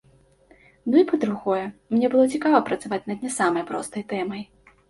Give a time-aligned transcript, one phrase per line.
[0.89, 1.65] Ну, і па-другое,
[1.97, 4.43] мне было цікава працаваць над не самай простай тэмай.